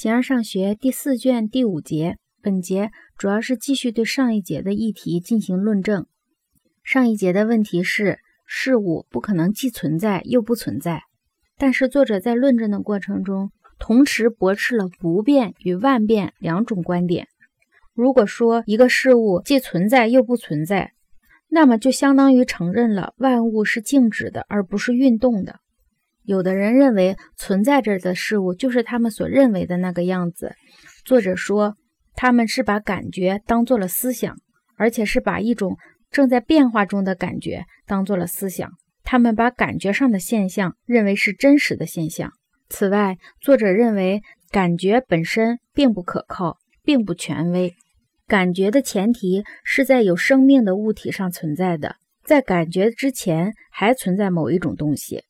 [0.00, 6.06] 形而上学第四卷第五节，本节主要是继续对上一节的议题进行论证。
[6.84, 11.02] 上一节的问题是事物不可能既存在又不存在，
[11.56, 13.50] 但是作者在论证的过程中，
[13.80, 17.26] 同时驳斥了不变与万变两种观点。
[17.92, 20.92] 如果说一个事物既存在又不存在，
[21.48, 25.58] 那么就相当于承认了万物是静止的，而不是运动的。
[26.28, 30.54] 有的人认为存在着的事物就是他们所认为的那个样子。
[31.02, 31.74] 作者说，
[32.14, 34.36] 他们是把感觉当做了思想，
[34.76, 35.78] 而且是把一种
[36.10, 38.70] 正在变化中的感觉当做了思想。
[39.04, 42.30] 他们把感觉上的现象认为是真实的现象。
[42.68, 44.20] 此外，作者认为
[44.50, 47.72] 感觉本身并不可靠，并不权威。
[48.26, 55.22] 感觉的前提是在有生命的物体上存在的，在感觉之前还存在某一种东西。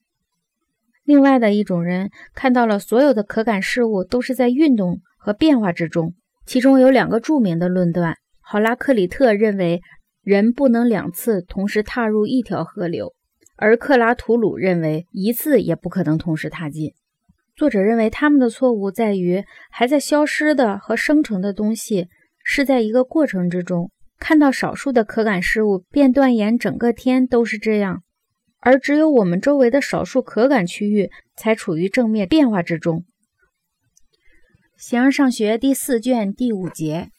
[1.09, 6.13] 另外的一种人看到了所有的可感事物都是在运动和变化之中，
[6.45, 8.17] 其中有两个著名的论断。
[8.43, 9.81] 好拉克里特认为
[10.23, 13.15] 人不能两次同时踏入一条河流，
[13.57, 16.93] 而克拉图鲁认为一次也不可能同时踏进。
[17.57, 22.09] 作者认为他们的错误在于还在消失的和生成的东西
[22.45, 28.03] 是在一个过程之中，看到少数的可感事物便断言整个天都是这样。
[28.61, 33.05] 而只有我们周围的少数可感区域才处于正面变化之中。
[34.77, 37.11] 形而上学第四卷第五节，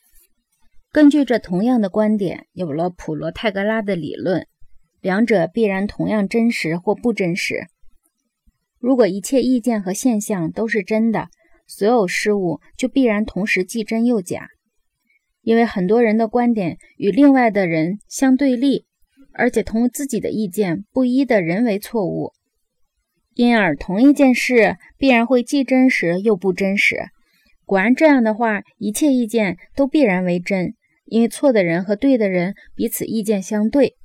[0.91, 4.47] 根据这同样的观点，有了普罗泰戈拉的理论，
[5.01, 7.67] 两者必然同样真实或不真实。
[8.79, 11.27] 如果一切意见和现象都是真的，
[11.67, 14.47] 所有事物就必然同时既真又假，
[15.41, 18.85] 因为很多人的观点与另外的人相对立。
[19.33, 22.33] 而且同自己的意见不一的人为错误，
[23.33, 26.97] 因而同一件事必然会既真实又不真实。
[27.65, 30.73] 果然这样的话，一切意见都必然为真，
[31.05, 33.95] 因为错的人和对的人彼此意见相对。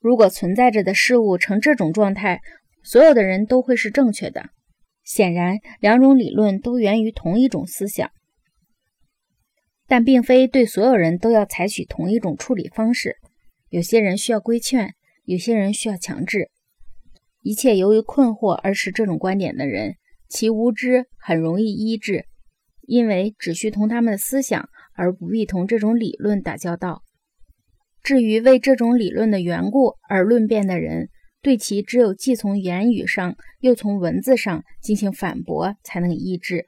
[0.00, 2.40] 如果存在着的事物呈这种状态，
[2.82, 4.46] 所有的人都会是正确的。
[5.04, 8.10] 显然，两种理论都源于同一种思想，
[9.86, 13.16] 但并非对所有人都要采取同一种处理方式。
[13.70, 14.94] 有些人需要规劝，
[15.24, 16.50] 有些人需要强制。
[17.40, 19.94] 一切由于困惑而持这种观点的人，
[20.28, 22.26] 其无知很容易医治，
[22.82, 27.02] 因为只需同他们的思想，而不必同这种理论打交道。
[28.02, 31.08] 至于为这种理论的缘故而论辩的人，
[31.40, 36.66] 对其只有既从言语上又从文字上进行反驳，才能医治。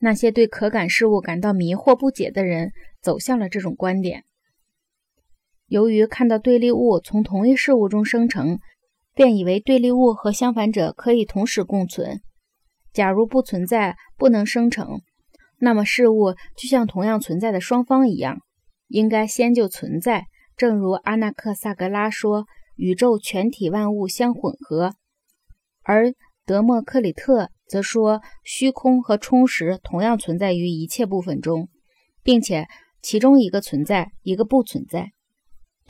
[0.00, 4.24] 那些对可感事物感到迷惑不解的人，走向了这种观点。
[5.70, 8.58] 由于看到对立物从同一事物中生成，
[9.14, 12.20] 便以为对立物和相反者可以同时共存。
[12.92, 15.00] 假如不存在，不能生成，
[15.60, 18.40] 那么事物就像同样存在的双方一样，
[18.88, 20.24] 应该先就存在。
[20.56, 24.94] 正如阿纳克萨格拉说，宇宙全体万物相混合，
[25.84, 26.12] 而
[26.44, 31.68] 德谟克里特则说，虚空和充实同样存在于一切部分中，
[32.24, 32.66] 并且
[33.00, 35.12] 其中一个存在，一个不存在。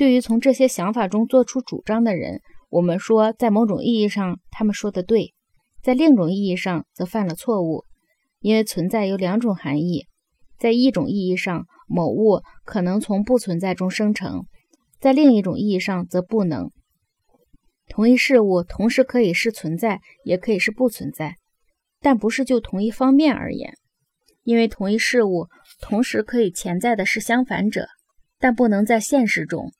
[0.00, 2.40] 对于从这些想法中做出主张的人，
[2.70, 5.34] 我们说，在某种意义上，他们说的对；
[5.82, 7.84] 在另一种意义上，则犯了错误。
[8.38, 10.06] 因为存在有两种含义：
[10.58, 14.46] 在一种意义上，某物可能从不存在中生成；
[14.98, 16.70] 在另一种意义上，则不能。
[17.86, 21.34] 同一事物同时可以是存在，也可以是不存在，
[22.00, 23.74] 但不是就同一方面而言。
[24.44, 27.86] 因为同一事物同时可以潜在的是相反者，
[28.38, 29.70] 但不能在现实中。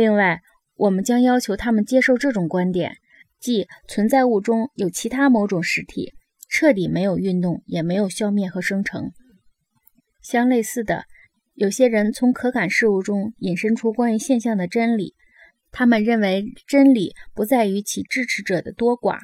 [0.00, 0.40] 另外，
[0.76, 2.96] 我们将要求他们接受这种观点，
[3.38, 6.14] 即存在物中有其他某种实体，
[6.48, 9.10] 彻底没有运动，也没有消灭和生成。
[10.22, 11.04] 相类似的，
[11.52, 15.12] 有些人从可感事物中引申出关于现象的真理，
[15.70, 19.18] 他们认为真理不在于其支持者的多寡。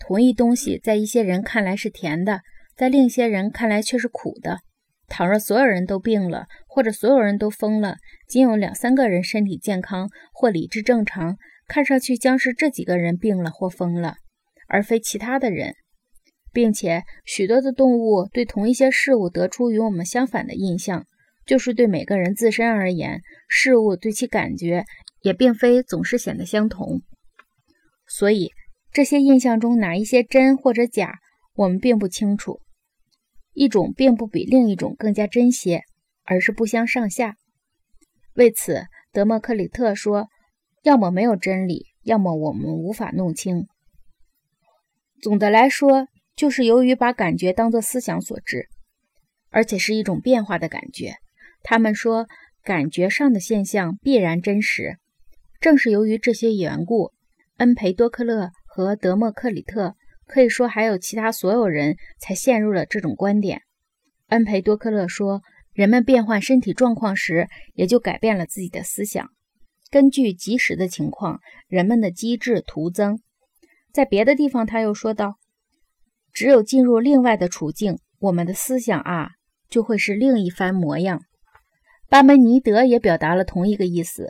[0.00, 2.40] 同一东西在一些人看来是甜的，
[2.74, 4.62] 在另一些人看来却是苦的。
[5.14, 11.36] 倘若所有人都病了，或者所有人都疯了，仅有两三个人身体健康或理智正常，
[11.68, 14.14] 看上去将是这几个人病了或疯了，
[14.68, 15.74] 而非其他的人，
[16.50, 21.04] 并且许多的动物对同一些事物得出与我们相反的印象，
[21.44, 24.86] 就是对每个人自身而言，事物对其感觉
[25.20, 27.02] 也并非总是显得相同。
[28.08, 28.48] 所以，
[28.90, 31.18] 这些印象中哪一些真或者假，
[31.52, 32.60] 我们并不清楚。
[33.52, 35.82] 一种并不比另一种更加真些，
[36.24, 37.36] 而是不相上下。
[38.34, 40.28] 为此，德谟克里特说
[40.82, 43.66] ：“要么没有真理，要么我们无法弄清。”
[45.20, 48.68] 总的来说，就是由于把感觉当作思想所致，
[49.50, 51.16] 而且是一种变化的感觉。
[51.62, 52.26] 他们说，
[52.64, 54.96] 感觉上的现象必然真实。
[55.60, 57.12] 正是由于这些缘故，
[57.58, 59.94] 恩培多克勒和德谟克里特，
[60.26, 63.62] 可以说还有其他所有人才陷入了这种观点。
[64.28, 65.42] 恩培多克勒说，
[65.72, 69.28] 人们变换身体状况时，也就改变了自己的思想。
[69.90, 73.20] 根据即时的情况，人们的机智徒增。
[73.92, 75.34] 在别的地方，他又说道
[76.32, 79.32] ：“只有进入另外的处境，我们的思想啊，
[79.68, 81.20] 就会是另一番模样。”
[82.08, 84.28] 巴门尼德也表达了同一个意思：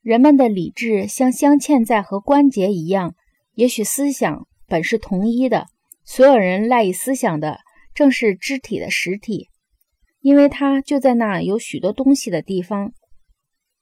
[0.00, 3.16] 人们的理智像镶嵌在和关节一样，
[3.54, 5.68] 也许思想本是同一的。
[6.04, 7.60] 所有人赖以思想的，
[7.94, 9.50] 正是肢体的实体，
[10.20, 12.92] 因为它就在那有许多东西的地方。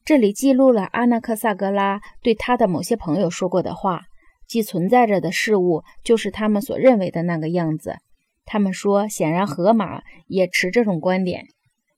[0.05, 4.03] 这里记录了阿纳克萨格拉对他的某些朋友说过的话，
[4.47, 7.97] 即存在着的事物就是他们所认为的那个样子。
[8.45, 11.47] 他们说，显然河马也持这种观点，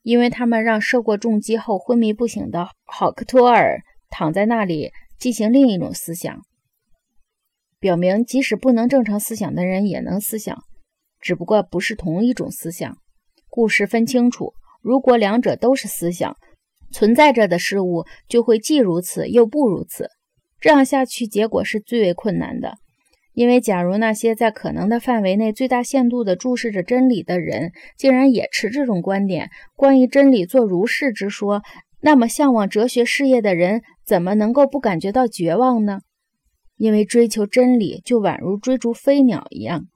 [0.03, 6.43] 因为他们让受过重击后昏迷不醒的好克托尔躺在那里进行另一种思想，
[7.85, 10.57] 表明即使不能正常思想的人也能思想，
[11.21, 12.97] 只不过不是同一种思想。
[13.51, 16.35] 故事分清楚，如果两者都是思想。
[16.91, 20.09] 存在着的事物就会既如此又不如此，
[20.63, 22.79] 这样下去结果是最为困难的。
[23.35, 31.61] 因为假如那些在可能的范围内最大限度地注视着真理的人，竟然也持这种观点，关于真理做如是之说，
[32.01, 36.01] 那么向往哲学事业的人怎么能够不感觉到绝望呢？
[36.77, 39.87] 因为追求真理就宛如追逐飞鸟一样。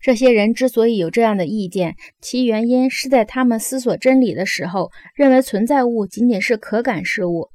[0.00, 7.50] 这些人之所以有这样的意见，其原因是在他们思索真理的时候，认为存在物仅仅是可感事物，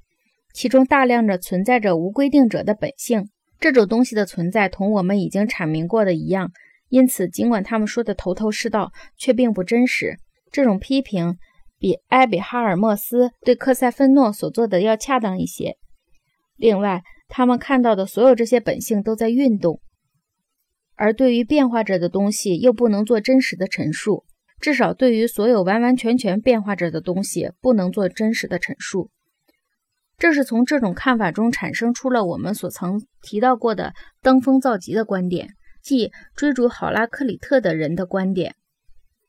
[0.53, 3.27] 其中大量着存在着无规定者的本性。
[3.59, 6.51] 这种东西的存在同我们已经阐明过的一样，
[6.87, 10.15] 因此，尽管他们说的头头是道，却并不真实。
[10.49, 11.37] 这种批评
[11.77, 15.75] 比埃比哈尔莫斯对克塞芬诺所做的要恰当一些。
[16.55, 19.81] 另外，他们看到的所有这些本性都在运动。
[20.95, 24.25] 而对于变化着的东西，又不能做真实的陈述，
[24.59, 29.11] 至少对于所有完完全全变化着的东西，不能做真实的陈述。
[30.17, 35.49] 正是从这种看法中产生出了我们所曾提到过的登峰造极的观点，
[35.83, 38.55] 即追逐好拉克里特的人的观点。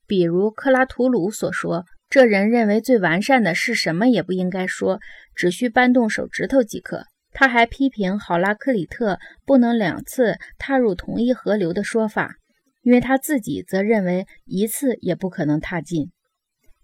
[0.06, 5.00] 比如克拉图鲁所说，这人认为最完善的是什么也不应该说，
[5.34, 7.04] 只需搬动手指头即可。
[7.40, 12.34] 他还批评好拉克里特不能两次踏入同一河流的说法，
[12.82, 16.10] 因为他自己则认为一次也不可能踏进。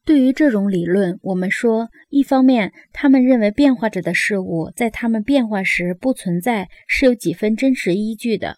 [0.05, 8.55] 对于这种理论，我们说，一方面，他们认为变化着的事物在它们变化时不存在是有几分真实依据的；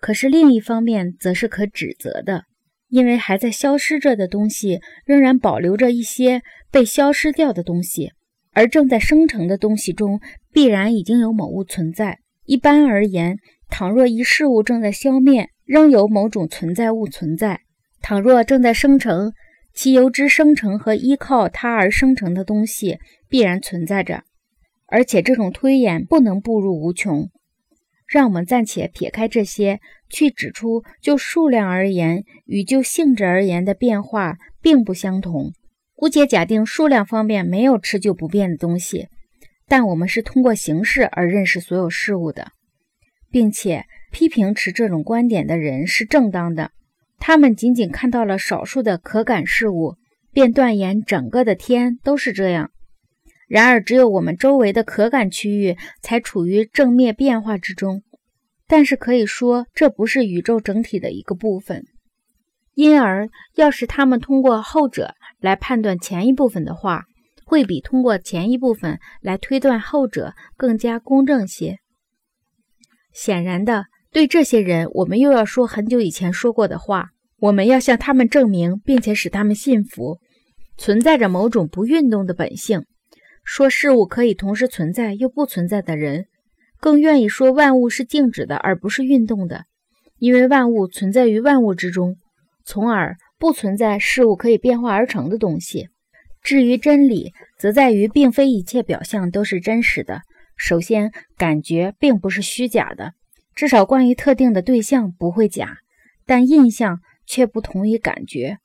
[0.00, 2.46] 可是另一方面，则是可指责的，
[2.88, 6.42] 因为还在消失着的东西仍然保留着一些
[6.72, 8.10] 被消失掉的东西。
[8.52, 10.20] 而正在生成的东西中，
[10.52, 12.18] 必然已经有某物存在。
[12.44, 17.58] 一般而言，倘若一事物正在消灭，仍有某种存在物存在；
[18.00, 19.32] 倘若正在生成，
[19.74, 22.98] 其由之生成和依靠它而生成的东西
[23.28, 24.22] 必然存在着。
[24.86, 27.28] 而且这种推演不能步入无穷。
[28.06, 35.52] 让我们暂且撇开这些，去指出就数量而言与就性质而言的变化并不相同。
[36.00, 39.08] 姑且假定数量方面没有持久不变的东西，
[39.66, 42.52] 但我们是通过形式而认识所有事物的，
[43.32, 46.70] 并且批评持这种观点的人是正当的。
[47.18, 49.96] 他们仅仅看到了少数的可感事物，
[50.32, 52.70] 便断言整个的天都是这样。
[53.48, 58.04] 然而，只有我们周围的可感区域才处于正灭变化之中，
[58.68, 61.82] 但是可以说这不是宇宙整体的一个部分。
[62.74, 67.04] 因而，要是他们通过后者来判断前一部分的话，
[67.44, 71.78] 会比通过前一部分来推断后者更加公正些。
[73.12, 77.08] 显然的，对这些人，我们又要说很久以前说过的话：
[77.40, 80.18] 我们要向他们证明，并且使他们信服，
[80.76, 82.84] 存在着某种不运动的本性。
[83.44, 86.26] 说事物可以同时存在又不存在的人，
[86.80, 89.64] 更愿意说万物是静止的而不是运动的，
[90.18, 92.16] 因为万物存在于万物之中。
[92.64, 95.88] 从而不存在事物可以变化而成的东西。
[96.42, 100.22] 至于真理，则在于并非一切表象都是真实的。
[100.56, 103.12] 首先，感觉并不是虚假的，
[103.54, 105.78] 至少关于特定的对象不会假，
[106.26, 108.58] 但印象却不同于感觉。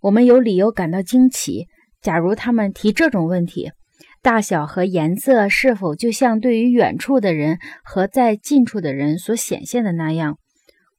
[0.00, 1.66] 我们有理由感到惊奇。
[2.00, 3.72] 假如他们提这种问题：
[4.22, 10.38] 大小和颜色是否就像对于远处的人和在近处的人所显现的那样？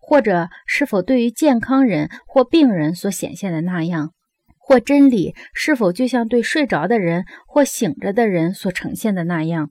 [0.10, 4.12] 或者是否对于健康人或病人所显现的那样，
[4.58, 9.70] 或真理是否就像对睡着的人或醒着的人所呈现的那样。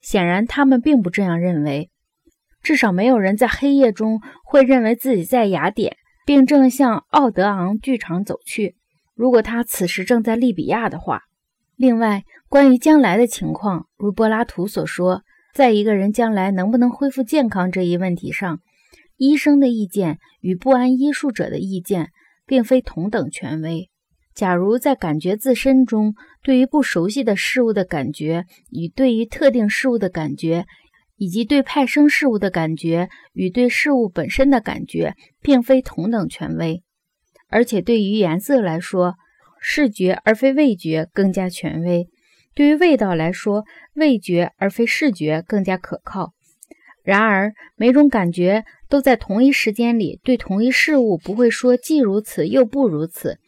[0.00, 1.88] 显然，他们并不这样认为。
[2.64, 8.74] 至少，没有人在黑夜中会认为自己在雅典，并正向奥德昂剧场走去。
[9.14, 11.22] 如果他此时正在利比亚的话。
[11.76, 15.22] 另外，关于将来的情况，如柏拉图所说，
[15.54, 18.58] 在一个人将来能不能恢复健康这一问题上，
[19.16, 22.10] 医生的意见与不安医术者的意见
[22.46, 23.90] 并非同等权威。
[24.34, 30.66] 假如在感觉自身中，对于不熟悉的事物的感觉与对于特定事物的感觉，
[31.16, 36.82] 以及对派生事物的感觉与对事物本身的感觉，并非同等权威，
[37.48, 39.14] 而且对于颜色来说，
[39.60, 42.08] 视觉而非味觉更加权威；
[42.56, 46.34] 对于味道来说，味觉而非视觉更加可靠。
[47.04, 53.40] 然而，每种感觉都在同一时间里对同一事物不会说既如此又不如此。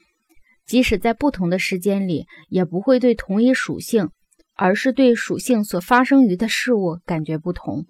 [0.67, 4.11] 即使在不同的时间里，也不会对同一属性，
[4.57, 7.87] 而是对属性所发生于的事物感觉不同。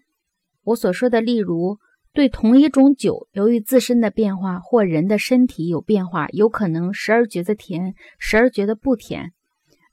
[0.64, 1.78] 我所说的，例如，
[2.12, 9.32] 对同一种酒，由于自身的变化或人的身体有变化，有可能时而觉得甜，时而觉得不甜。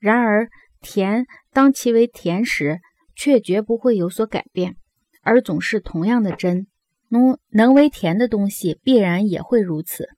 [0.01, 0.49] 然而，
[0.81, 2.81] 甜当其为甜时，
[3.15, 4.75] 却绝不会有所改变，
[5.21, 6.67] 而总是同样的真。
[7.13, 10.09] 能能为甜的东西，必然也会如此。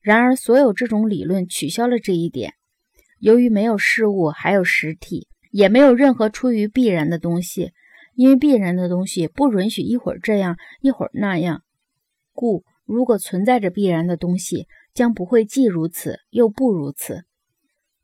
[0.00, 2.54] 然而，所有这种理论取消了这一点。
[3.20, 7.72] 由于没有事物，还有实体，也没有任何出于必然的东西，
[8.14, 11.64] 因为必然的东西不允许一会儿这样，一会儿那样。
[12.32, 17.24] 故，如果存在着必然的东西，将不会既如此又不如此。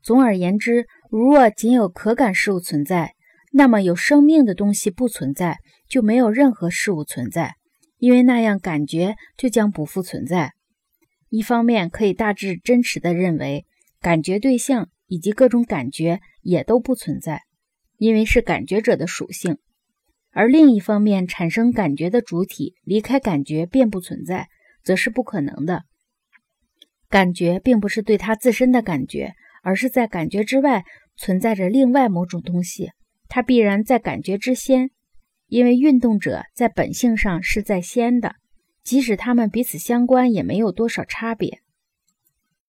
[0.03, 3.15] 总而言之，如若仅有可感事物存在，
[3.51, 5.57] 那么有生命的东西不存在，
[5.89, 7.55] 就没有任何事物存在，
[8.05, 10.53] 因为那样感觉就将不复存在。
[11.29, 13.65] 一方面可以大致真实地认为，
[13.99, 17.41] 感觉对象以及各种感觉也都不存在，
[17.97, 19.55] 因为是感觉者的属性；
[20.29, 24.49] 而另一方面，产生感觉的主体离开感觉便不存在，
[24.83, 25.85] 则是不可能的。
[27.09, 29.33] 感觉并不是对它自身的感觉，
[29.63, 30.83] 而是在感觉之外
[31.17, 32.91] 存在着另外某种东西，
[33.27, 34.91] 它必然在感觉之先，
[35.47, 38.35] 因为运动者在本性上是在先的。
[38.83, 41.61] 即使他们彼此相关，也没有多少差别。